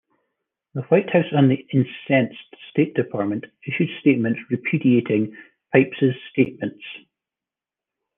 [0.73, 5.37] The White House and the "incensed" State Department issued statements repudiating
[5.71, 6.83] Pipes's statements.